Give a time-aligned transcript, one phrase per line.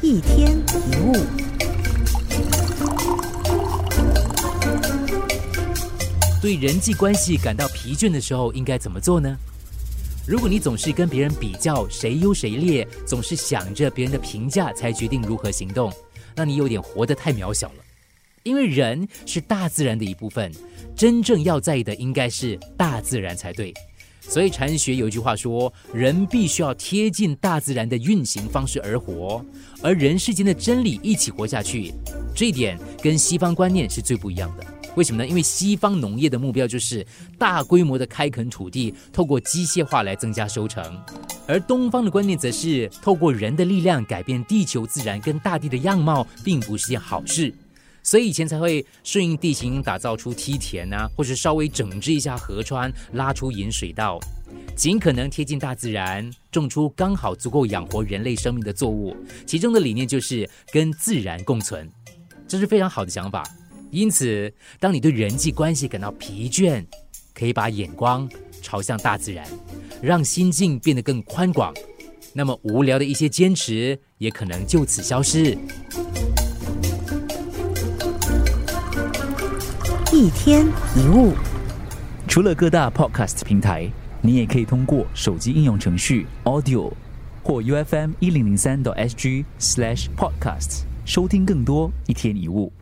[0.00, 1.12] 一天一物。
[6.40, 9.36] 对人际关系感到疲倦的时候，应该怎么做呢？
[10.24, 15.92] 如果你总是跟别人比较谁优谁劣，总是想着别人的评价才决定如何行动，
[16.36, 17.84] 那你有点活得太渺小了。
[18.44, 20.52] 因为人是大自然的一部分，
[20.96, 23.74] 真正要在意的应该是大自然才对。
[24.28, 29.42] 所以禅学有一句话说：“人必须要贴近大自然的运行方式而活，
[29.82, 31.94] 而人世间的真理一起活下去。”
[32.36, 34.66] 这一点跟西方观念是最不一样的。
[34.96, 35.28] 为什么呢？
[35.28, 37.06] 因为西方农业的目标就是
[37.38, 40.84] 大规模的开垦土地，透过机械化来增加收成；
[41.46, 47.54] 而东方的观念则是透过人的力量改变地球自然跟大地的样貌，并不是件好事。
[48.08, 54.18] 所以以前才会顺应地形打造出梯田啊，或是稍微整治一下河川，拉出引水道，
[54.74, 59.14] 尽可能贴近大自然，种出刚好足够养活人类生命的作物。
[59.44, 61.86] 其中的理念就是跟自然共存，
[62.48, 63.46] 这是非常好的想法。
[63.90, 66.82] 因此，当你对人际关系感到疲倦，
[67.34, 68.26] 可以把眼光
[68.62, 69.46] 朝向大自然，
[70.00, 71.74] 让心境变得更宽广，
[72.32, 75.58] 那么无聊的一些坚持也可能就此消失。
[80.10, 81.34] 一天一物，
[82.26, 83.86] 除了各大 podcast 平台，
[84.22, 86.90] 你也可以通过手机应用程序 Audio
[87.42, 92.72] 或 UFM 一零零三 SG slash podcast 收听更多一天一物。